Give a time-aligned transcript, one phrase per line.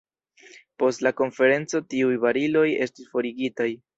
[0.83, 3.71] Post la konferenco tiuj bariloj estis forigitaj.